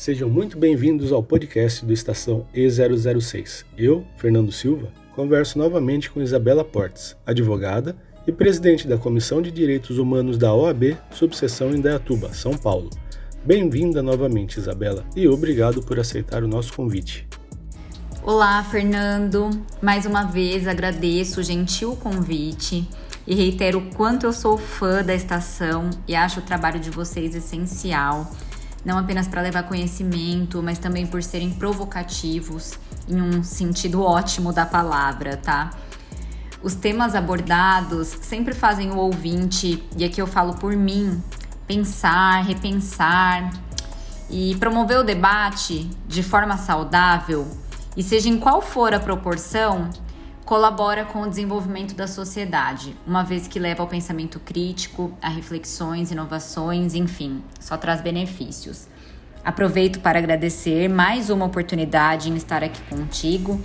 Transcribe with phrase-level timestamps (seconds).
[0.00, 3.66] Sejam muito bem-vindos ao podcast do Estação E006.
[3.76, 7.94] Eu, Fernando Silva, converso novamente com Isabela Portes, advogada
[8.26, 12.88] e presidente da Comissão de Direitos Humanos da OAB, subseção Indaiatuba, São Paulo.
[13.44, 17.28] Bem-vinda novamente, Isabela, e obrigado por aceitar o nosso convite.
[18.22, 19.50] Olá, Fernando.
[19.82, 22.88] Mais uma vez agradeço o gentil convite
[23.26, 27.34] e reitero o quanto eu sou fã da estação e acho o trabalho de vocês
[27.34, 28.32] essencial
[28.84, 32.78] não apenas para levar conhecimento, mas também por serem provocativos
[33.08, 35.70] em um sentido ótimo da palavra, tá?
[36.62, 41.22] Os temas abordados sempre fazem o ouvinte, e aqui eu falo por mim,
[41.66, 43.50] pensar, repensar
[44.28, 47.48] e promover o debate de forma saudável,
[47.96, 49.88] e seja em qual for a proporção,
[50.50, 56.10] colabora com o desenvolvimento da sociedade, uma vez que leva ao pensamento crítico, a reflexões,
[56.10, 58.88] inovações, enfim, só traz benefícios.
[59.44, 63.60] Aproveito para agradecer mais uma oportunidade em estar aqui contigo,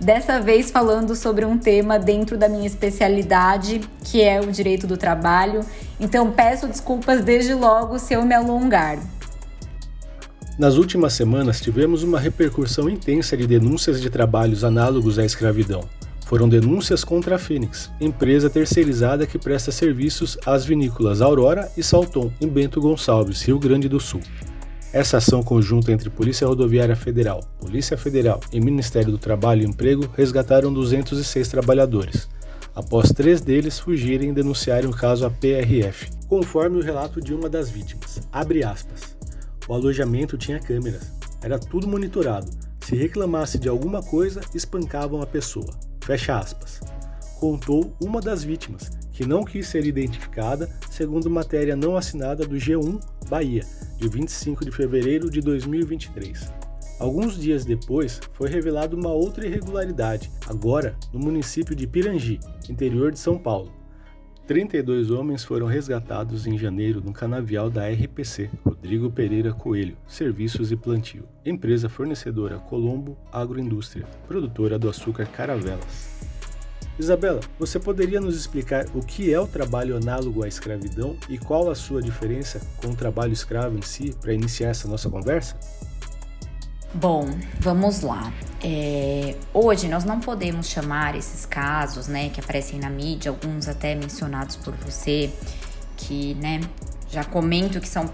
[0.00, 4.96] dessa vez falando sobre um tema dentro da minha especialidade, que é o direito do
[4.96, 5.60] trabalho.
[6.00, 8.98] Então peço desculpas desde logo se eu me alongar.
[10.58, 15.86] Nas últimas semanas tivemos uma repercussão intensa de denúncias de trabalhos análogos à escravidão
[16.30, 22.30] foram denúncias contra a Fênix, empresa terceirizada que presta serviços às vinícolas Aurora e Salton,
[22.40, 24.20] em Bento Gonçalves, Rio Grande do Sul.
[24.92, 30.08] Essa ação conjunta entre Polícia Rodoviária Federal, Polícia Federal e Ministério do Trabalho e Emprego
[30.16, 32.28] resgataram 206 trabalhadores,
[32.76, 37.48] após três deles fugirem e denunciarem o caso à PRF, conforme o relato de uma
[37.48, 38.20] das vítimas.
[39.66, 41.12] O alojamento tinha câmeras,
[41.42, 42.48] era tudo monitorado.
[42.78, 45.89] Se reclamasse de alguma coisa, espancavam a pessoa.
[46.04, 46.80] Fecha aspas.
[47.38, 53.00] Contou uma das vítimas, que não quis ser identificada, segundo matéria não assinada do G1
[53.28, 53.64] Bahia,
[53.96, 56.52] de 25 de fevereiro de 2023.
[56.98, 62.38] Alguns dias depois, foi revelada uma outra irregularidade, agora no município de Pirangi,
[62.68, 63.79] interior de São Paulo.
[64.50, 70.76] 32 homens foram resgatados em janeiro no canavial da RPC, Rodrigo Pereira Coelho, Serviços e
[70.76, 76.18] Plantio, empresa fornecedora Colombo Agroindústria, produtora do açúcar Caravelas.
[76.98, 81.70] Isabela, você poderia nos explicar o que é o trabalho análogo à escravidão e qual
[81.70, 85.56] a sua diferença com o trabalho escravo em si para iniciar essa nossa conversa?
[86.92, 87.30] Bom,
[87.60, 88.32] vamos lá.
[88.60, 93.94] É, hoje nós não podemos chamar esses casos, né, que aparecem na mídia, alguns até
[93.94, 95.30] mencionados por você,
[95.96, 96.60] que, né,
[97.08, 98.10] já comento que são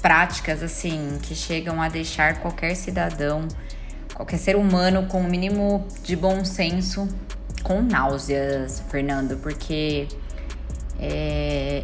[0.00, 3.48] práticas assim que chegam a deixar qualquer cidadão,
[4.14, 7.08] qualquer ser humano com o mínimo de bom senso
[7.64, 10.06] com náuseas, Fernando, porque
[11.00, 11.82] é,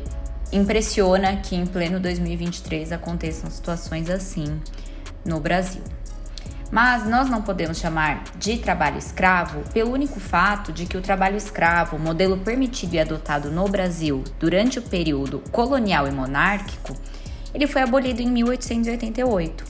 [0.53, 4.60] impressiona que em pleno 2023 aconteçam situações assim
[5.24, 5.82] no Brasil.
[6.70, 11.36] Mas nós não podemos chamar de trabalho escravo pelo único fato de que o trabalho
[11.36, 16.97] escravo, modelo permitido e adotado no Brasil durante o período colonial e monárquico,
[17.54, 19.64] ele foi abolido em 1888.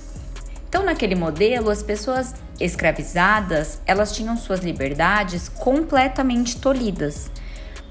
[0.68, 7.30] Então, naquele modelo, as pessoas escravizadas, elas tinham suas liberdades completamente tolhidas,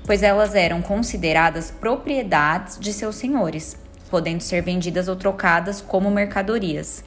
[0.06, 3.78] pois elas eram consideradas propriedades de seus senhores,
[4.09, 7.06] podendo ser vendidas ou trocadas como mercadorias.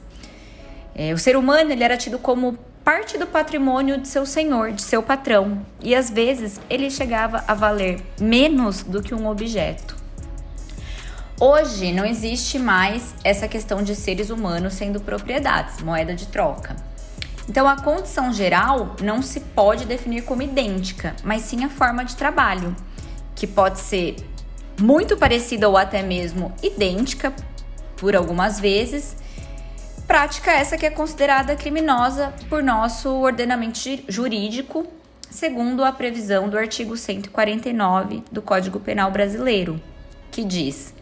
[0.99, 4.81] É, o ser humano ele era tido como parte do patrimônio de seu senhor, de
[4.81, 9.95] seu patrão, e às vezes ele chegava a valer menos do que um objeto.
[11.39, 16.75] Hoje não existe mais essa questão de seres humanos sendo propriedades, moeda de troca.
[17.47, 22.17] Então a condição geral não se pode definir como idêntica, mas sim a forma de
[22.17, 22.75] trabalho,
[23.35, 24.17] que pode ser
[24.81, 27.35] muito parecida ou até mesmo idêntica
[27.99, 29.26] por algumas vezes
[30.07, 34.87] Prática essa que é considerada criminosa por nosso ordenamento jurídico,
[35.29, 39.83] segundo a previsão do artigo 149 do Código Penal Brasileiro,
[40.31, 40.95] que diz: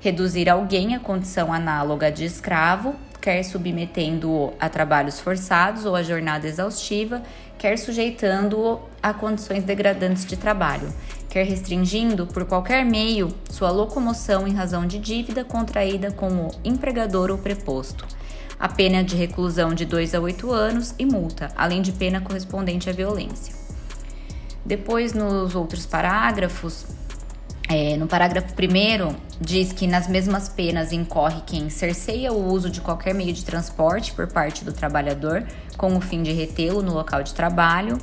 [0.00, 6.48] reduzir alguém à condição análoga de escravo, quer submetendo-o a trabalhos forçados ou a jornada
[6.48, 7.22] exaustiva,
[7.56, 10.92] quer sujeitando-o a condições degradantes de trabalho,
[11.28, 17.30] quer restringindo por qualquer meio sua locomoção em razão de dívida contraída com o empregador
[17.30, 18.17] ou preposto
[18.58, 22.90] a pena de reclusão de 2 a 8 anos e multa, além de pena correspondente
[22.90, 23.54] à violência.
[24.64, 26.84] Depois, nos outros parágrafos,
[27.68, 32.80] é, no parágrafo 1 diz que nas mesmas penas incorre quem cerceia o uso de
[32.80, 35.46] qualquer meio de transporte por parte do trabalhador
[35.76, 37.98] com o fim de retê-lo no local de trabalho,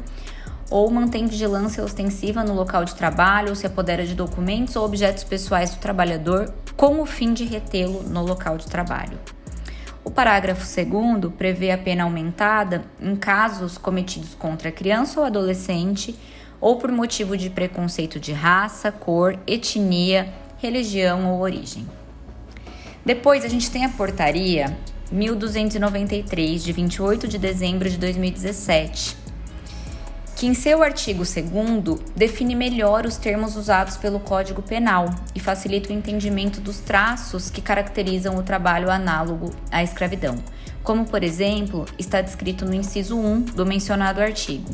[0.69, 5.23] ou mantém vigilância ostensiva no local de trabalho, ou se apodera de documentos ou objetos
[5.23, 9.19] pessoais do trabalhador com o fim de retê-lo no local de trabalho.
[10.05, 16.15] O parágrafo 2 prevê a pena aumentada em casos cometidos contra criança ou adolescente
[16.61, 21.87] ou por motivo de preconceito de raça, cor, etnia, religião ou origem.
[23.03, 24.77] Depois a gente tem a portaria
[25.11, 29.17] 1293 de 28 de dezembro de 2017,
[30.35, 35.89] que em seu artigo 2 define melhor os termos usados pelo Código Penal e facilita
[35.89, 40.35] o entendimento dos traços que caracterizam o trabalho análogo à escravidão,
[40.83, 44.69] como, por exemplo, está descrito no inciso 1 do mencionado artigo.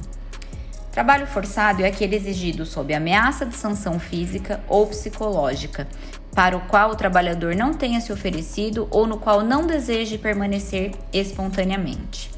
[0.91, 5.87] Trabalho forçado é aquele exigido sob ameaça de sanção física ou psicológica,
[6.33, 10.91] para o qual o trabalhador não tenha se oferecido ou no qual não deseje permanecer
[11.13, 12.30] espontaneamente.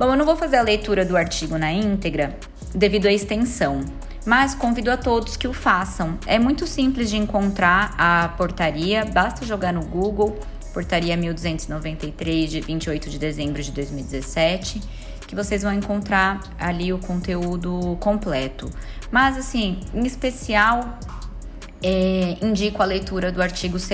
[0.00, 2.34] Bom, eu não vou fazer a leitura do artigo na íntegra
[2.74, 3.84] devido à extensão,
[4.24, 6.18] mas convido a todos que o façam.
[6.26, 10.38] É muito simples de encontrar a portaria, basta jogar no Google,
[10.72, 14.80] portaria 1293 de 28 de dezembro de 2017,
[15.28, 18.70] que vocês vão encontrar ali o conteúdo completo.
[19.10, 20.98] Mas assim, em especial,
[21.82, 23.86] é, indico a leitura do artigo 2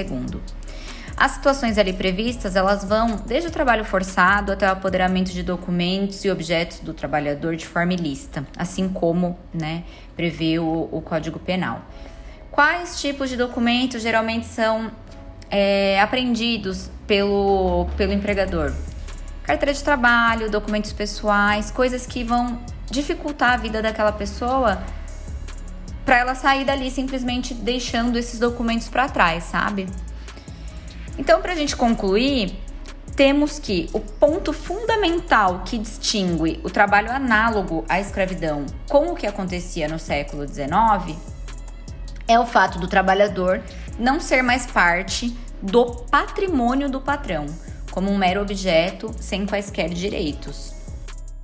[1.17, 6.23] as situações ali previstas, elas vão desde o trabalho forçado até o apoderamento de documentos
[6.27, 9.85] e objetos do trabalhador de forma ilícita, assim como né,
[10.15, 11.81] prevê o, o Código Penal.
[12.51, 14.91] Quais tipos de documentos geralmente são
[15.51, 18.75] é, apreendidos pelo, pelo empregador?
[19.43, 22.59] Carteira de trabalho, documentos pessoais, coisas que vão
[22.91, 24.83] dificultar a vida daquela pessoa
[26.05, 29.87] para ela sair dali simplesmente deixando esses documentos para trás, sabe?
[31.19, 32.55] Então, para a gente concluir,
[33.17, 39.27] temos que o ponto fundamental que distingue o trabalho análogo à escravidão com o que
[39.27, 41.17] acontecia no século XIX
[42.29, 43.63] é o fato do trabalhador
[43.99, 47.47] não ser mais parte do patrimônio do patrão,
[47.91, 50.75] como um mero objeto sem quaisquer direitos.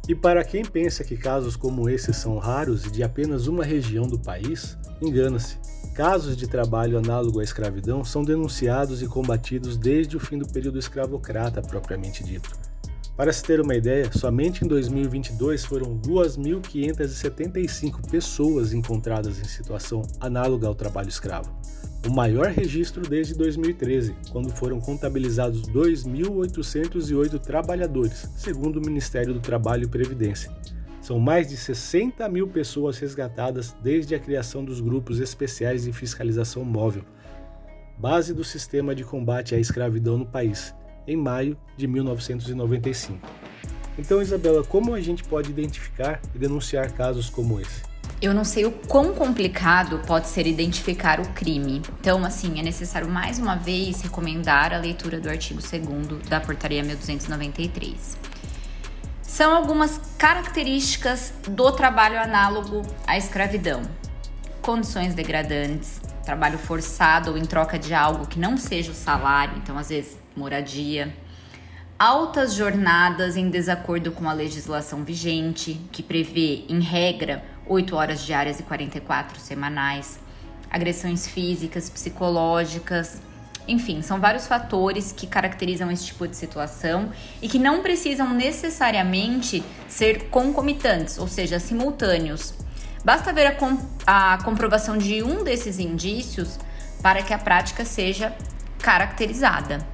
[0.09, 4.07] E para quem pensa que casos como esses são raros e de apenas uma região
[4.07, 5.57] do país, engana-se.
[5.95, 10.79] Casos de trabalho análogo à escravidão são denunciados e combatidos desde o fim do período
[10.79, 12.49] escravocrata propriamente dito.
[13.15, 20.67] Para se ter uma ideia, somente em 2022 foram 2.575 pessoas encontradas em situação análoga
[20.67, 21.55] ao trabalho escravo,
[22.09, 29.85] o maior registro desde 2013, quando foram contabilizados 2.808 trabalhadores, segundo o Ministério do Trabalho
[29.85, 30.51] e Previdência.
[31.03, 36.65] São mais de 60 mil pessoas resgatadas desde a criação dos grupos especiais de fiscalização
[36.65, 37.03] móvel,
[37.99, 40.73] base do sistema de combate à escravidão no país,
[41.05, 43.19] em maio de 1995.
[43.99, 47.83] Então, Isabela, como a gente pode identificar e denunciar casos como esse?
[48.23, 51.83] Eu não sei o quão complicado pode ser identificar o crime.
[52.01, 56.85] Então, assim, é necessário mais uma vez recomendar a leitura do artigo 2 da Portaria
[56.85, 58.32] 1293
[59.33, 63.81] são algumas características do trabalho análogo à escravidão:
[64.61, 69.79] condições degradantes, trabalho forçado ou em troca de algo que não seja o salário, então
[69.79, 71.17] às vezes moradia,
[71.99, 78.61] altas jornadas em desacordo com a legislação vigente, que prevê, em regra, 8 horas diárias
[78.61, 80.21] e 44 semanais,
[80.71, 83.23] agressões físicas, psicológicas,
[83.67, 89.63] enfim, são vários fatores que caracterizam esse tipo de situação e que não precisam necessariamente
[89.89, 92.55] ser concomitantes, ou seja, simultâneos.
[93.05, 93.57] Basta ver
[94.07, 96.59] a, a comprovação de um desses indícios
[97.03, 98.35] para que a prática seja
[98.79, 99.85] caracterizada.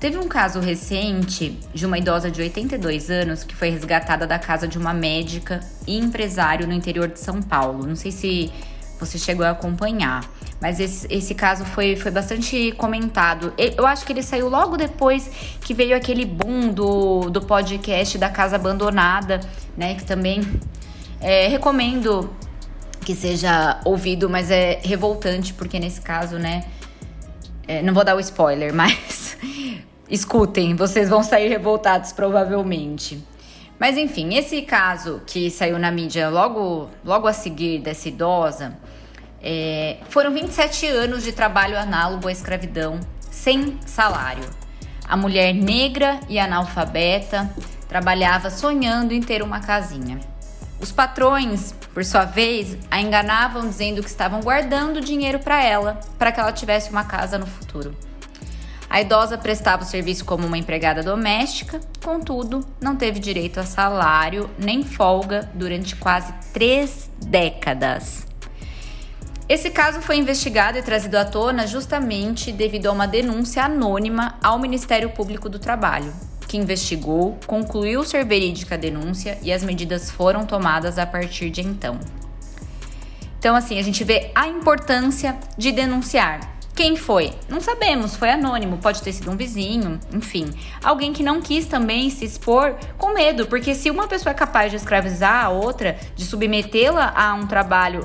[0.00, 4.68] Teve um caso recente de uma idosa de 82 anos que foi resgatada da casa
[4.68, 7.86] de uma médica e empresário no interior de São Paulo.
[7.86, 8.52] Não sei se
[9.04, 10.24] você chegou a acompanhar.
[10.60, 13.52] Mas esse, esse caso foi, foi bastante comentado.
[13.58, 15.30] Eu acho que ele saiu logo depois
[15.60, 19.40] que veio aquele boom do, do podcast da Casa Abandonada,
[19.76, 19.94] né?
[19.94, 20.40] Que também
[21.20, 22.30] é, recomendo
[23.04, 26.64] que seja ouvido, mas é revoltante, porque nesse caso, né?
[27.68, 29.36] É, não vou dar o spoiler, mas
[30.08, 33.22] escutem, vocês vão sair revoltados provavelmente.
[33.78, 38.76] Mas enfim, esse caso que saiu na mídia logo, logo a seguir dessa idosa,
[39.46, 42.98] é, foram 27 anos de trabalho análogo à escravidão,
[43.30, 44.48] sem salário.
[45.06, 47.50] A mulher negra e analfabeta
[47.86, 50.18] trabalhava sonhando em ter uma casinha.
[50.80, 56.32] Os patrões, por sua vez, a enganavam dizendo que estavam guardando dinheiro para ela, para
[56.32, 57.94] que ela tivesse uma casa no futuro.
[58.88, 64.48] A idosa prestava o serviço como uma empregada doméstica, contudo, não teve direito a salário
[64.58, 68.23] nem folga durante quase três décadas.
[69.46, 74.58] Esse caso foi investigado e trazido à tona justamente devido a uma denúncia anônima ao
[74.58, 76.14] Ministério Público do Trabalho,
[76.48, 81.60] que investigou, concluiu ser verídica a denúncia e as medidas foram tomadas a partir de
[81.60, 82.00] então.
[83.38, 87.32] Então, assim, a gente vê a importância de denunciar, quem foi?
[87.48, 90.52] Não sabemos, foi anônimo, pode ter sido um vizinho, enfim.
[90.82, 94.72] Alguém que não quis também se expor com medo, porque se uma pessoa é capaz
[94.72, 98.04] de escravizar a outra, de submetê-la a um trabalho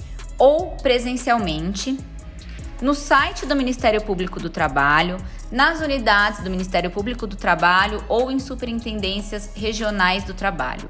[0.41, 1.99] ou presencialmente
[2.81, 5.17] no site do Ministério Público do Trabalho,
[5.51, 10.89] nas unidades do Ministério Público do Trabalho ou em superintendências regionais do trabalho,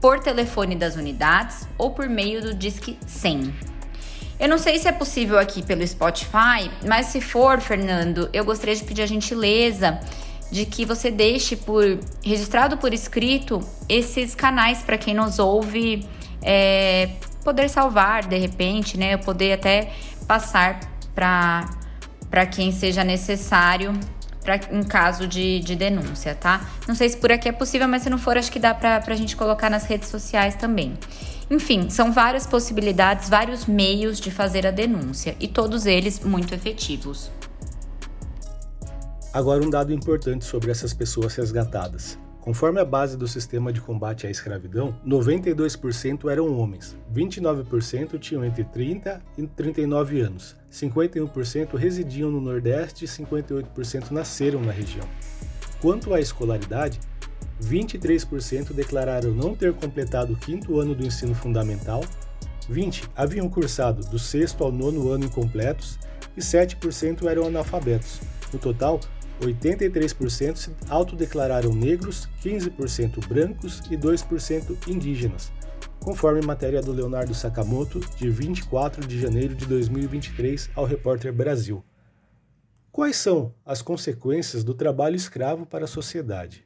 [0.00, 3.54] por telefone das unidades ou por meio do Disque 100.
[4.40, 8.74] Eu não sei se é possível aqui pelo Spotify, mas se for, Fernando, eu gostaria
[8.74, 10.00] de pedir a gentileza
[10.50, 11.84] de que você deixe por
[12.24, 16.08] registrado por escrito esses canais para quem nos ouve
[16.40, 17.10] é,
[17.44, 19.14] poder salvar de repente, né?
[19.14, 19.92] Eu poder até
[20.26, 20.80] passar
[21.14, 21.68] para
[22.30, 23.92] para quem seja necessário
[24.42, 26.68] pra, em caso de, de denúncia, tá?
[26.88, 29.00] Não sei se por aqui é possível, mas se não for, acho que dá para
[29.06, 30.94] a gente colocar nas redes sociais também.
[31.48, 37.30] Enfim, são várias possibilidades, vários meios de fazer a denúncia e todos eles muito efetivos.
[39.32, 42.18] Agora, um dado importante sobre essas pessoas resgatadas.
[42.44, 48.64] Conforme a base do sistema de combate à escravidão, 92% eram homens, 29% tinham entre
[48.64, 55.08] 30 e 39 anos, 51% residiam no Nordeste e 58% nasceram na região.
[55.80, 57.00] Quanto à escolaridade,
[57.62, 62.04] 23% declararam não ter completado o quinto ano do ensino fundamental,
[62.70, 65.98] 20% haviam cursado do sexto ao nono ano incompletos
[66.36, 68.20] e 7% eram analfabetos.
[68.52, 69.00] No total,
[69.40, 75.52] 83% se autodeclararam negros, 15% brancos e 2% indígenas,
[76.00, 81.84] conforme matéria do Leonardo Sakamoto, de 24 de janeiro de 2023, ao Repórter Brasil.
[82.92, 86.64] Quais são as consequências do trabalho escravo para a sociedade?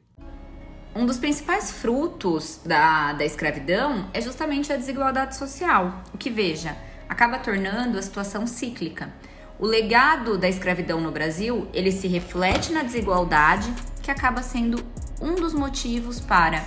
[0.95, 6.75] Um dos principais frutos da, da escravidão é justamente a desigualdade social, o que, veja,
[7.07, 9.11] acaba tornando a situação cíclica.
[9.59, 13.69] O legado da escravidão no Brasil, ele se reflete na desigualdade,
[14.01, 14.81] que acaba sendo
[15.21, 16.63] um dos motivos para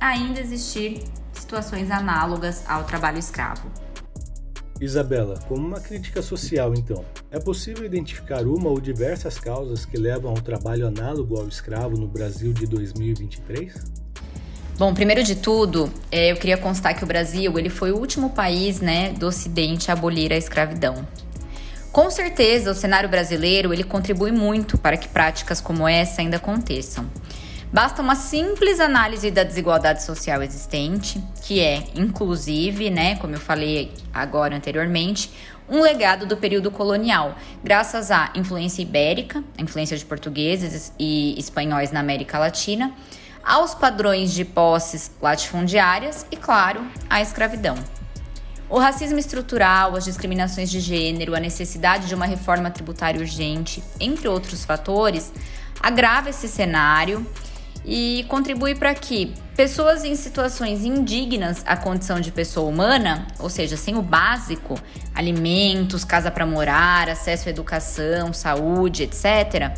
[0.00, 1.02] ainda existir
[1.32, 3.68] situações análogas ao trabalho escravo.
[4.80, 10.30] Isabela, como uma crítica social, então, é possível identificar uma ou diversas causas que levam
[10.30, 13.74] ao trabalho análogo ao escravo no Brasil de 2023?
[14.78, 18.30] Bom, primeiro de tudo, é, eu queria constar que o Brasil ele foi o último
[18.30, 21.04] país né, do Ocidente a abolir a escravidão.
[21.98, 27.10] Com certeza, o cenário brasileiro ele contribui muito para que práticas como essa ainda aconteçam.
[27.72, 33.92] Basta uma simples análise da desigualdade social existente, que é, inclusive, né, como eu falei
[34.14, 35.28] agora anteriormente,
[35.68, 41.90] um legado do período colonial, graças à influência ibérica, a influência de portugueses e espanhóis
[41.90, 42.92] na América Latina,
[43.44, 47.74] aos padrões de posses latifundiárias e, claro, à escravidão.
[48.70, 54.28] O racismo estrutural, as discriminações de gênero, a necessidade de uma reforma tributária urgente, entre
[54.28, 55.32] outros fatores,
[55.80, 57.26] agrava esse cenário
[57.82, 63.74] e contribui para que pessoas em situações indignas à condição de pessoa humana, ou seja,
[63.74, 64.78] sem o básico,
[65.14, 69.72] alimentos, casa para morar, acesso à educação, saúde, etc.,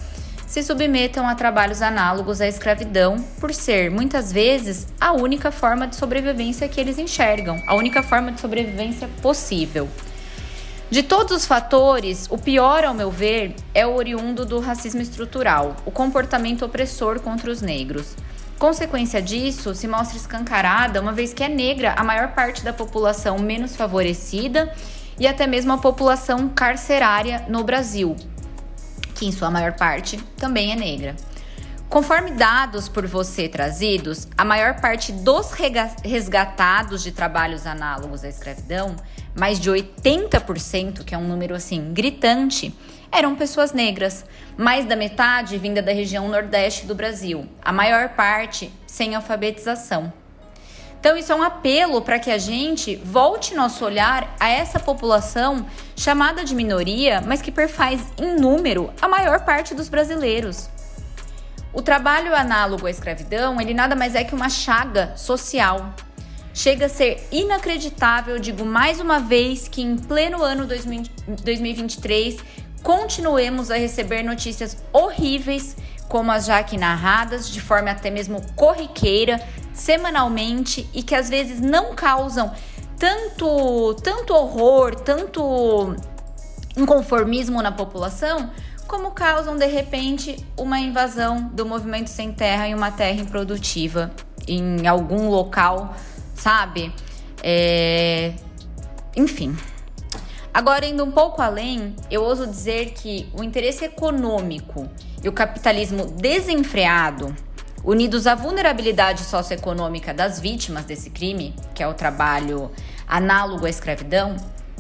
[0.51, 5.95] se submetam a trabalhos análogos à escravidão, por ser muitas vezes a única forma de
[5.95, 9.89] sobrevivência que eles enxergam, a única forma de sobrevivência possível.
[10.91, 15.77] De todos os fatores, o pior, ao meu ver, é o oriundo do racismo estrutural,
[15.87, 18.17] o comportamento opressor contra os negros.
[18.59, 23.39] Consequência disso se mostra escancarada, uma vez que é negra a maior parte da população
[23.39, 24.75] menos favorecida
[25.17, 28.17] e até mesmo a população carcerária no Brasil,
[29.21, 31.15] que em sua maior parte também é negra.
[31.91, 35.51] Conforme dados por você trazidos, a maior parte dos
[36.03, 38.97] resgatados de trabalhos análogos à escravidão,
[39.39, 42.75] mais de 80%, que é um número assim gritante,
[43.13, 44.25] eram pessoas negras,
[44.57, 50.11] mais da metade vinda da região nordeste do Brasil, a maior parte sem alfabetização.
[51.01, 55.65] Então, isso é um apelo para que a gente volte nosso olhar a essa população
[55.97, 60.69] chamada de minoria, mas que perfaz em número a maior parte dos brasileiros.
[61.73, 65.95] O trabalho análogo à escravidão, ele nada mais é que uma chaga social.
[66.53, 72.37] Chega a ser inacreditável, digo mais uma vez, que em pleno ano 2023
[72.83, 75.77] continuemos a receber notícias horríveis
[76.11, 79.41] como as já aqui narradas, de forma até mesmo corriqueira,
[79.81, 82.53] semanalmente e que às vezes não causam
[82.99, 85.97] tanto, tanto horror, tanto
[86.77, 88.51] inconformismo na população,
[88.87, 94.11] como causam de repente uma invasão do movimento sem terra em uma terra improdutiva
[94.47, 95.95] em algum local,
[96.35, 96.93] sabe?
[97.43, 98.35] É...
[99.17, 99.57] Enfim.
[100.53, 104.87] Agora, indo um pouco além, eu ouso dizer que o interesse econômico
[105.23, 107.35] e o capitalismo desenfreado
[107.85, 112.71] unidos à vulnerabilidade socioeconômica das vítimas desse crime, que é o trabalho
[113.09, 114.37] análogo à escravidão,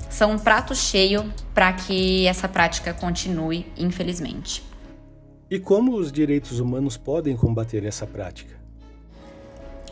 [0.09, 4.63] são um prato cheio para que essa prática continue, infelizmente.
[5.51, 8.59] E como os direitos humanos podem combater essa prática?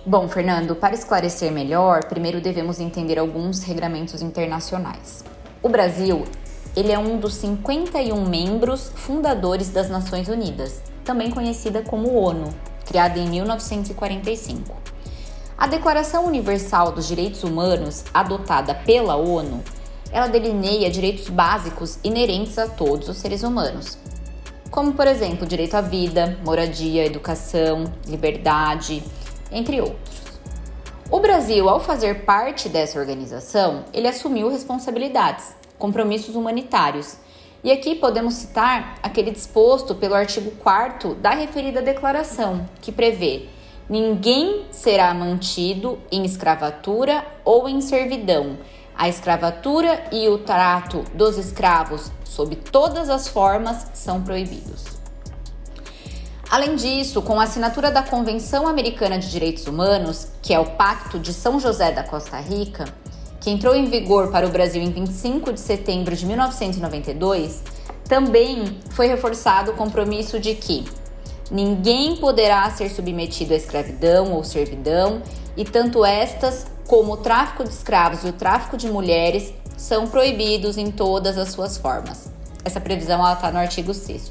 [0.07, 5.25] Bom, Fernando, para esclarecer melhor, primeiro devemos entender alguns regramentos internacionais.
[5.63, 6.25] O Brasil,
[6.77, 12.55] ele é um dos 51 membros fundadores das Nações Unidas, também conhecida como ONU,
[12.89, 14.75] criada em 1945.
[15.59, 19.63] A Declaração Universal dos Direitos Humanos, adotada pela ONU,
[20.11, 23.99] ela delineia direitos básicos inerentes a todos os seres humanos,
[24.71, 29.03] como, por exemplo, direito à vida, moradia, educação, liberdade,
[29.53, 30.19] entre outros.
[31.11, 37.17] O Brasil, ao fazer parte dessa organização, ele assumiu responsabilidades, compromissos humanitários
[37.63, 43.47] e aqui podemos citar aquele disposto pelo artigo 4 da referida declaração, que prevê:
[43.89, 48.59] ninguém será mantido em escravatura ou em servidão.
[48.97, 54.99] A escravatura e o trato dos escravos, sob todas as formas, são proibidos.
[56.51, 61.19] Além disso, com a assinatura da Convenção Americana de Direitos Humanos, que é o Pacto
[61.19, 62.87] de São José da Costa Rica,
[63.49, 67.63] que entrou em vigor para o Brasil em 25 de setembro de 1992,
[68.07, 70.85] também foi reforçado o compromisso de que
[71.51, 75.23] ninguém poderá ser submetido à escravidão ou servidão,
[75.57, 80.77] e tanto estas como o tráfico de escravos e o tráfico de mulheres são proibidos
[80.77, 82.31] em todas as suas formas.
[82.63, 84.31] Essa previsão está no artigo 6.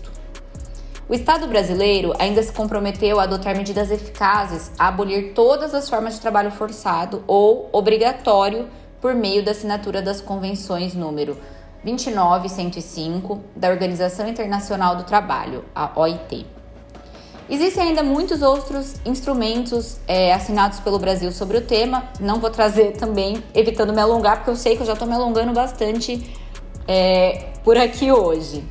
[1.09, 6.13] O Estado brasileiro ainda se comprometeu a adotar medidas eficazes a abolir todas as formas
[6.15, 8.67] de trabalho forçado ou obrigatório
[9.01, 11.37] por meio da assinatura das convenções número
[11.83, 16.45] 29 e 105 da Organização Internacional do Trabalho, a OIT.
[17.49, 22.09] Existem ainda muitos outros instrumentos é, assinados pelo Brasil sobre o tema.
[22.19, 25.13] Não vou trazer também, evitando me alongar, porque eu sei que eu já estou me
[25.13, 26.29] alongando bastante
[26.85, 28.65] é, por aqui hoje.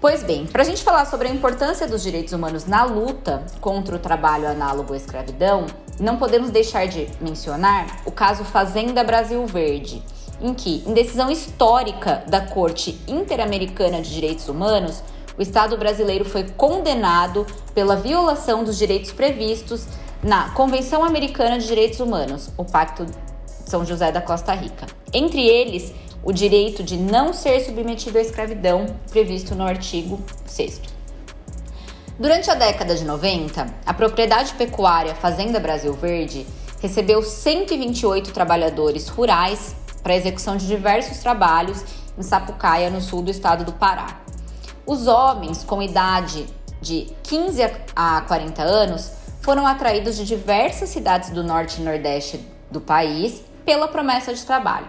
[0.00, 3.96] Pois bem, para a gente falar sobre a importância dos direitos humanos na luta contra
[3.96, 5.66] o trabalho análogo à escravidão,
[6.00, 10.02] não podemos deixar de mencionar o caso Fazenda Brasil Verde,
[10.40, 15.02] em que, em decisão histórica da Corte Interamericana de Direitos Humanos,
[15.38, 19.86] o Estado brasileiro foi condenado pela violação dos direitos previstos
[20.22, 23.06] na Convenção Americana de Direitos Humanos, o Pacto
[23.46, 24.86] São José da Costa Rica.
[25.12, 30.80] Entre eles, o direito de não ser submetido à escravidão, previsto no artigo 6.
[32.20, 36.46] Durante a década de 90, a propriedade pecuária Fazenda Brasil Verde
[36.78, 41.82] recebeu 128 trabalhadores rurais para execução de diversos trabalhos
[42.18, 44.20] em Sapucaia, no sul do estado do Pará.
[44.84, 46.46] Os homens com idade
[46.78, 47.62] de 15
[47.96, 53.88] a 40 anos foram atraídos de diversas cidades do norte e nordeste do país pela
[53.88, 54.88] promessa de trabalho.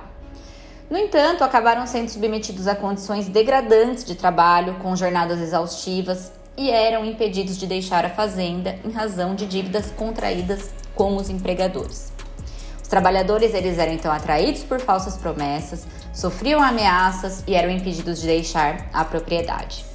[0.90, 7.06] No entanto, acabaram sendo submetidos a condições degradantes de trabalho, com jornadas exaustivas, e eram
[7.06, 12.12] impedidos de deixar a fazenda em razão de dívidas contraídas com os empregadores.
[12.82, 18.28] Os trabalhadores eles eram então atraídos por falsas promessas, sofriam ameaças e eram impedidos de
[18.28, 19.86] deixar a propriedade.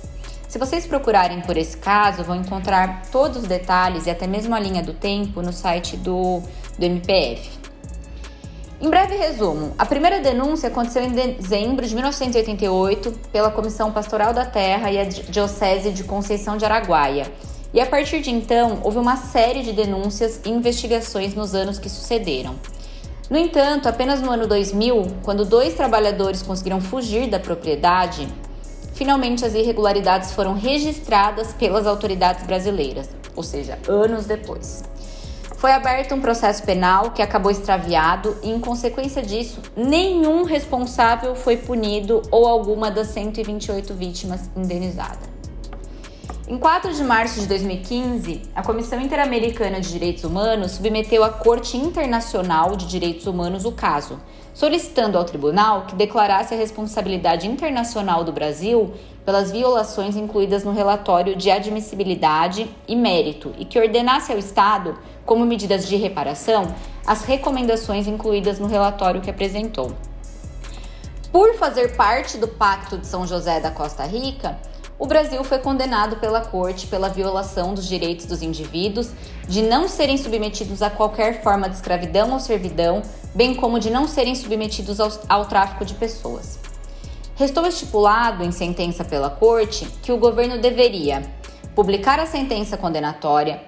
[0.49, 4.61] Se vocês procurarem por esse caso, vão encontrar todos os detalhes e até mesmo a
[4.61, 6.41] linha do tempo no site do,
[6.79, 7.66] do MPF.
[8.79, 14.45] Em breve resumo, a primeira denúncia aconteceu em dezembro de 1988 pela Comissão Pastoral da
[14.45, 17.27] Terra e a Diocese de Conceição de Araguaia.
[17.73, 21.89] E a partir de então, houve uma série de denúncias e investigações nos anos que
[21.89, 22.55] sucederam.
[23.31, 28.29] No entanto, apenas no ano 2000, quando dois trabalhadores conseguiram fugir da propriedade,
[28.93, 34.85] finalmente as irregularidades foram registradas pelas autoridades brasileiras, ou seja, anos depois.
[35.57, 41.57] Foi aberto um processo penal que acabou extraviado e, em consequência disso, nenhum responsável foi
[41.57, 45.35] punido ou alguma das 128 vítimas indenizada.
[46.47, 51.77] Em 4 de março de 2015, a Comissão Interamericana de Direitos Humanos submeteu à Corte
[51.77, 54.21] Internacional de Direitos Humanos o caso,
[54.57, 61.37] solicitando ao tribunal que declarasse a responsabilidade internacional do Brasil pelas violações incluídas no relatório
[61.37, 66.75] de admissibilidade e mérito e que ordenasse ao Estado, como medidas de reparação,
[67.07, 69.93] as recomendações incluídas no relatório que apresentou.
[71.31, 74.59] Por fazer parte do Pacto de São José da Costa Rica,
[74.99, 79.11] o Brasil foi condenado pela Corte pela violação dos direitos dos indivíduos
[79.47, 83.03] de não serem submetidos a qualquer forma de escravidão ou servidão,
[83.35, 86.59] bem como de não serem submetidos ao, ao tráfico de pessoas.
[87.35, 91.23] Restou estipulado em sentença pela Corte que o governo deveria
[91.75, 93.61] publicar a sentença condenatória,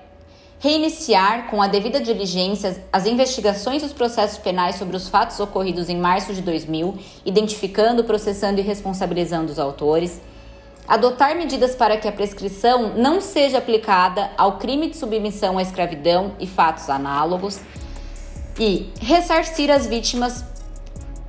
[0.58, 5.98] reiniciar com a devida diligência as investigações dos processos penais sobre os fatos ocorridos em
[5.98, 10.22] março de 2000, identificando, processando e responsabilizando os autores
[10.88, 16.34] adotar medidas para que a prescrição não seja aplicada ao crime de submissão à escravidão
[16.40, 17.60] e fatos análogos
[18.58, 20.42] e ressarcir as vítimas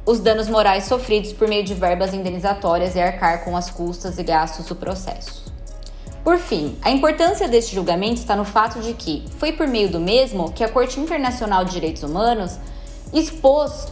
[0.05, 4.23] os danos morais sofridos por meio de verbas indenizatórias e arcar com as custas e
[4.23, 5.53] gastos do processo.
[6.23, 9.99] Por fim, a importância deste julgamento está no fato de que foi por meio do
[9.99, 12.57] mesmo que a Corte Internacional de Direitos Humanos
[13.13, 13.87] expôs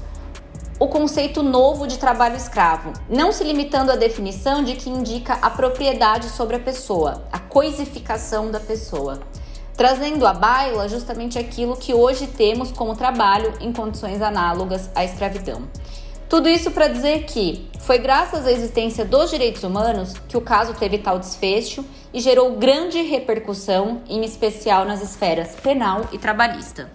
[0.80, 5.50] o conceito novo de trabalho escravo, não se limitando à definição de que indica a
[5.50, 9.20] propriedade sobre a pessoa, a coisificação da pessoa,
[9.76, 15.64] trazendo à baila justamente aquilo que hoje temos como trabalho em condições análogas à escravidão.
[16.30, 20.74] Tudo isso para dizer que foi graças à existência dos direitos humanos que o caso
[20.76, 26.92] teve tal desfecho e gerou grande repercussão, em especial nas esferas penal e trabalhista.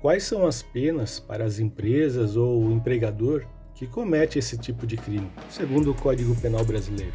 [0.00, 4.96] Quais são as penas para as empresas ou o empregador que comete esse tipo de
[4.96, 7.12] crime, segundo o Código Penal brasileiro?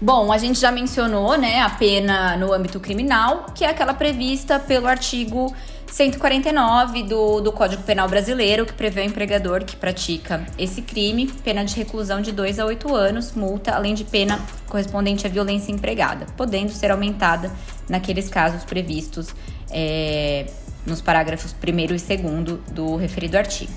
[0.00, 4.58] Bom, a gente já mencionou, né, a pena no âmbito criminal, que é aquela prevista
[4.58, 5.52] pelo artigo
[5.90, 11.64] 149 do, do Código Penal brasileiro, que prevê o empregador que pratica esse crime, pena
[11.64, 16.24] de reclusão de 2 a 8 anos, multa, além de pena correspondente à violência empregada,
[16.36, 17.50] podendo ser aumentada
[17.88, 19.34] naqueles casos previstos
[19.68, 20.46] é,
[20.86, 22.06] nos parágrafos 1 e 2
[22.72, 23.72] do referido artigo.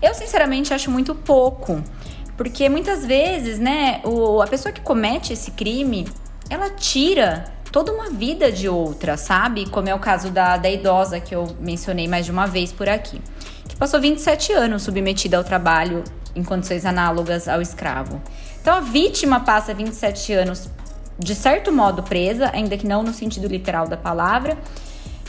[0.00, 1.82] Eu, sinceramente, acho muito pouco,
[2.36, 6.06] porque muitas vezes, né, o, a pessoa que comete esse crime,
[6.48, 9.68] ela tira toda uma vida de outra, sabe?
[9.68, 12.88] Como é o caso da, da idosa que eu mencionei mais de uma vez por
[12.88, 13.20] aqui,
[13.68, 18.20] que passou 27 anos submetida ao trabalho em condições análogas ao escravo.
[18.60, 20.68] Então a vítima passa 27 anos
[21.18, 24.56] de certo modo presa, ainda que não no sentido literal da palavra,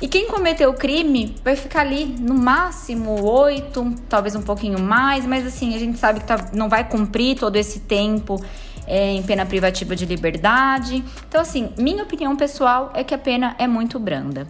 [0.01, 5.25] e quem cometeu o crime vai ficar ali no máximo oito, talvez um pouquinho mais,
[5.25, 8.41] mas assim, a gente sabe que tá, não vai cumprir todo esse tempo
[8.87, 11.03] é, em pena privativa de liberdade.
[11.27, 14.47] Então, assim, minha opinião pessoal é que a pena é muito branda.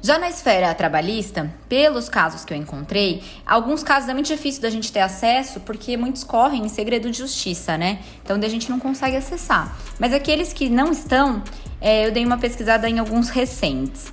[0.00, 4.70] Já na esfera trabalhista, pelos casos que eu encontrei, alguns casos é muito difícil da
[4.70, 7.98] gente ter acesso porque muitos correm em segredo de justiça, né?
[8.22, 9.76] Então a gente não consegue acessar.
[9.98, 11.42] Mas aqueles que não estão,
[11.80, 14.12] é, eu dei uma pesquisada em alguns recentes.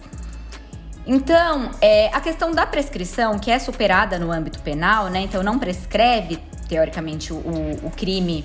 [1.08, 5.21] Então, é, a questão da prescrição, que é superada no âmbito penal, né?
[5.21, 7.38] Então, não prescreve, teoricamente, o,
[7.84, 8.43] o crime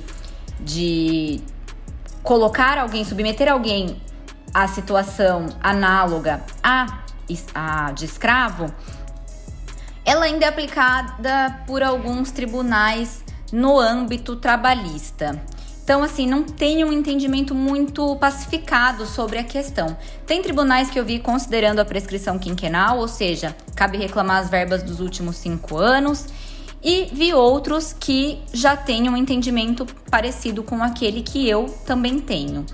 [0.61, 1.41] de
[2.23, 4.01] colocar alguém, submeter alguém
[4.53, 7.01] à situação análoga à,
[7.55, 8.67] à de escravo,
[10.05, 15.41] ela ainda é aplicada por alguns tribunais no âmbito trabalhista.
[15.91, 19.97] Então, assim, não tem um entendimento muito pacificado sobre a questão.
[20.25, 24.85] Tem tribunais que eu vi considerando a prescrição quinquenal, ou seja, cabe reclamar as verbas
[24.85, 26.27] dos últimos cinco anos,
[26.81, 32.65] e vi outros que já têm um entendimento parecido com aquele que eu também tenho.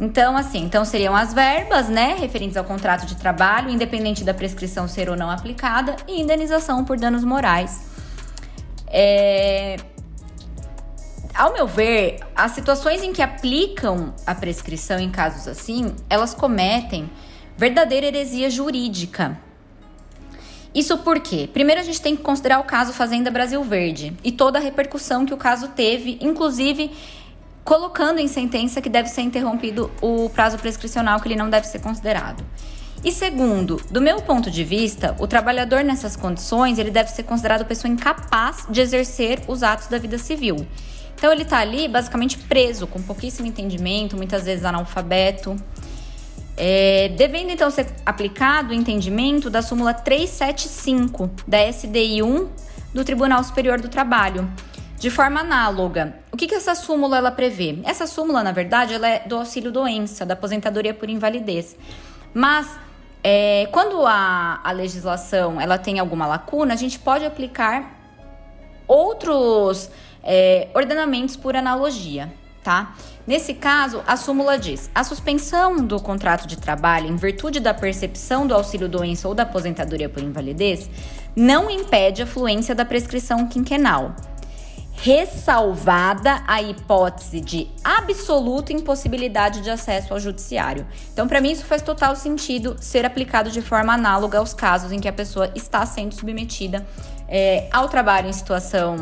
[0.00, 4.88] Então, assim, então seriam as verbas, né, referentes ao contrato de trabalho, independente da prescrição
[4.88, 7.82] ser ou não aplicada, e indenização por danos morais.
[8.92, 9.76] É,
[11.34, 17.10] ao meu ver, as situações em que aplicam a prescrição em casos assim, elas cometem
[17.56, 19.38] verdadeira heresia jurídica.
[20.74, 24.58] Isso porque, primeiro, a gente tem que considerar o caso Fazenda Brasil Verde e toda
[24.58, 26.92] a repercussão que o caso teve, inclusive
[27.64, 31.80] colocando em sentença que deve ser interrompido o prazo prescricional, que ele não deve ser
[31.80, 32.44] considerado.
[33.02, 37.64] E segundo, do meu ponto de vista, o trabalhador nessas condições ele deve ser considerado
[37.64, 40.66] pessoa incapaz de exercer os atos da vida civil.
[41.20, 45.54] Então ele está ali basicamente preso, com pouquíssimo entendimento, muitas vezes analfabeto.
[46.56, 52.48] é, devendo então ser aplicado o entendimento da súmula 375 da SDI 1
[52.94, 54.50] do Tribunal Superior do Trabalho,
[54.96, 56.16] de forma análoga.
[56.32, 57.80] O que, que essa súmula ela prevê?
[57.84, 61.76] Essa súmula, na verdade, ela é do auxílio doença, da aposentadoria por invalidez.
[62.32, 62.66] Mas
[63.22, 68.00] é, quando a, a legislação ela tem alguma lacuna, a gente pode aplicar
[68.88, 69.90] outros
[70.22, 72.94] é, ordenamentos por analogia, tá?
[73.26, 78.46] Nesse caso, a súmula diz: a suspensão do contrato de trabalho em virtude da percepção
[78.46, 80.90] do auxílio-doença ou da aposentadoria por invalidez
[81.36, 84.16] não impede a fluência da prescrição quinquenal,
[84.94, 90.86] ressalvada a hipótese de absoluta impossibilidade de acesso ao judiciário.
[91.12, 94.98] Então, para mim, isso faz total sentido ser aplicado de forma análoga aos casos em
[94.98, 96.86] que a pessoa está sendo submetida
[97.28, 98.96] é, ao trabalho em situação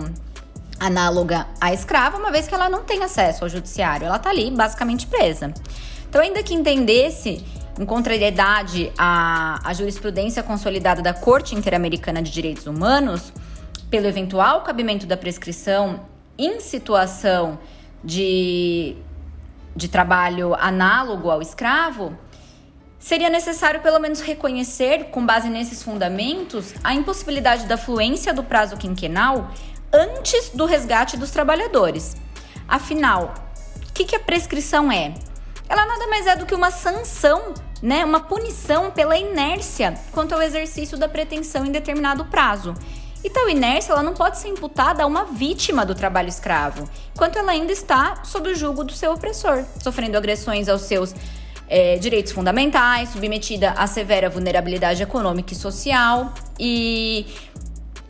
[0.78, 4.50] análoga à escrava, uma vez que ela não tem acesso ao judiciário, ela está ali
[4.50, 5.52] basicamente presa.
[6.08, 7.44] Então, ainda que entendesse
[7.78, 13.32] em contrariedade à, à jurisprudência consolidada da Corte Interamericana de Direitos Humanos,
[13.90, 16.00] pelo eventual cabimento da prescrição
[16.36, 17.58] em situação
[18.02, 18.96] de,
[19.74, 22.16] de trabalho análogo ao escravo,
[22.98, 28.76] seria necessário pelo menos reconhecer, com base nesses fundamentos, a impossibilidade da fluência do prazo
[28.76, 29.52] quinquenal
[29.92, 32.16] antes do resgate dos trabalhadores.
[32.66, 33.34] Afinal,
[33.88, 35.14] o que, que a prescrição é?
[35.68, 40.42] Ela nada mais é do que uma sanção, né, uma punição pela inércia quanto ao
[40.42, 42.74] exercício da pretensão em determinado prazo.
[43.22, 47.36] E tal inércia ela não pode ser imputada a uma vítima do trabalho escravo, enquanto
[47.36, 51.14] ela ainda está sob o jugo do seu opressor, sofrendo agressões aos seus
[51.68, 57.26] é, direitos fundamentais, submetida a severa vulnerabilidade econômica e social e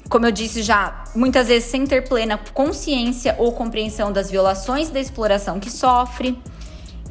[0.08, 4.98] como eu disse já, muitas vezes sem ter plena consciência ou compreensão das violações da
[4.98, 6.40] exploração que sofre.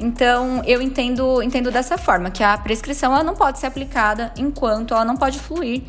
[0.00, 4.94] Então, eu entendo, entendo dessa forma, que a prescrição ela não pode ser aplicada enquanto
[4.94, 5.82] ela não pode fluir,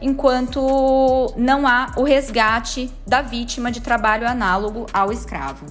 [0.00, 5.66] enquanto não há o resgate da vítima de trabalho análogo ao escravo.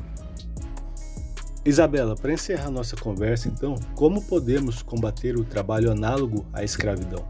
[1.65, 7.25] Isabela, para encerrar nossa conversa, então, como podemos combater o trabalho análogo à escravidão?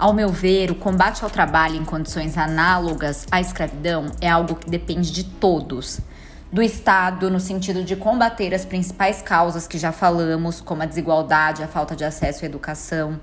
[0.00, 4.70] Ao meu ver, o combate ao trabalho em condições análogas à escravidão é algo que
[4.70, 6.00] depende de todos.
[6.50, 11.62] Do Estado, no sentido de combater as principais causas que já falamos, como a desigualdade,
[11.62, 13.20] a falta de acesso à educação,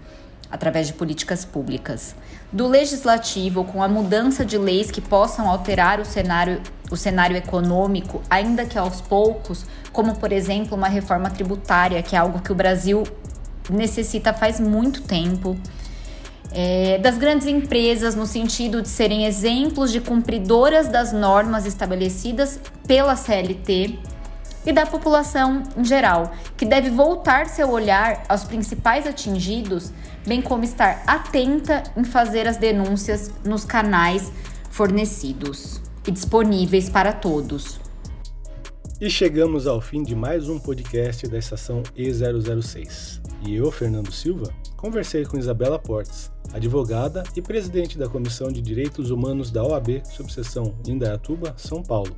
[0.52, 2.16] através de políticas públicas.
[2.54, 6.62] Do legislativo, com a mudança de leis que possam alterar o cenário,
[6.92, 12.20] o cenário econômico, ainda que aos poucos, como por exemplo uma reforma tributária, que é
[12.20, 13.04] algo que o Brasil
[13.68, 15.58] necessita faz muito tempo
[16.60, 23.16] é, das grandes empresas, no sentido de serem exemplos de cumpridoras das normas estabelecidas pela
[23.16, 24.00] CLT,
[24.66, 29.94] e da população em geral, que deve voltar seu olhar aos principais atingidos,
[30.26, 34.30] bem como estar atenta em fazer as denúncias nos canais
[34.72, 37.80] fornecidos e disponíveis para todos.
[39.00, 43.22] E chegamos ao fim de mais um podcast da estação E006.
[43.46, 49.12] E eu, Fernando Silva, conversei com Isabela Portes, advogada e presidente da Comissão de Direitos
[49.12, 52.18] Humanos da OAB, subseção Indaiatuba, São Paulo.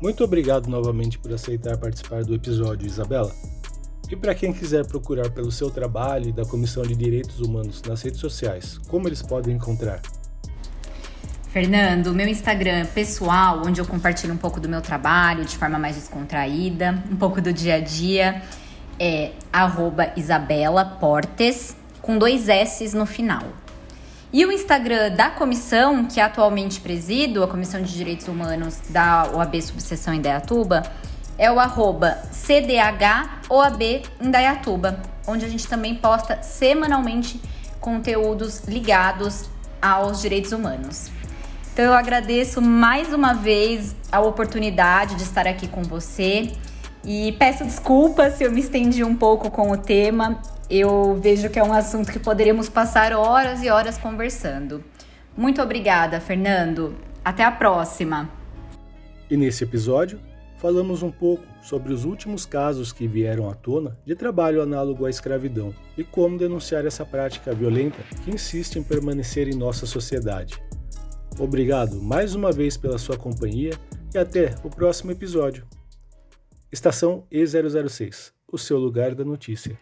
[0.00, 3.34] Muito obrigado novamente por aceitar participar do episódio, Isabela.
[4.10, 8.00] E para quem quiser procurar pelo seu trabalho e da Comissão de Direitos Humanos nas
[8.00, 10.00] redes sociais, como eles podem encontrar?
[11.56, 15.96] Fernando, meu Instagram pessoal, onde eu compartilho um pouco do meu trabalho de forma mais
[15.96, 18.42] descontraída, um pouco do dia a dia,
[19.00, 19.32] é
[20.14, 23.42] Isabela Portes, com dois S no final.
[24.30, 29.62] E o Instagram da comissão, que atualmente presido, a Comissão de Direitos Humanos da OAB
[29.62, 30.82] Subseção Indaiatuba,
[31.38, 37.40] é o arroba CDHOAB Indaiatuba, onde a gente também posta semanalmente
[37.80, 39.48] conteúdos ligados
[39.80, 41.15] aos direitos humanos.
[41.76, 46.50] Então eu agradeço mais uma vez a oportunidade de estar aqui com você
[47.04, 50.40] e peço desculpas se eu me estendi um pouco com o tema.
[50.70, 54.82] Eu vejo que é um assunto que poderíamos passar horas e horas conversando.
[55.36, 56.94] Muito obrigada, Fernando.
[57.22, 58.30] Até a próxima.
[59.30, 60.18] E nesse episódio,
[60.56, 65.10] falamos um pouco sobre os últimos casos que vieram à tona de trabalho análogo à
[65.10, 70.58] escravidão e como denunciar essa prática violenta que insiste em permanecer em nossa sociedade.
[71.38, 73.72] Obrigado mais uma vez pela sua companhia
[74.14, 75.66] e até o próximo episódio.
[76.72, 79.76] Estação E006 o seu lugar da notícia.